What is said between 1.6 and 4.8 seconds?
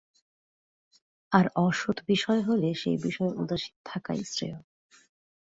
অসৎ বিষয় হইলে সেই বিষয়ে উদাসীন থাকাই শ্রেয়ঃ।